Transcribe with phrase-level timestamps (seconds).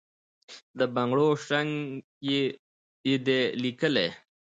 [0.77, 1.71] د بنګړو شرنګ
[3.07, 4.07] یې دی لېکلی،